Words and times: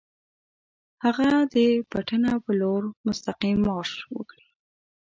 هغه 1.03 1.29
د 1.53 1.55
پټنه 1.91 2.31
پر 2.43 2.53
لور 2.59 2.81
مستقیم 3.07 3.57
مارش 3.67 3.91
وکړي. 4.15 4.47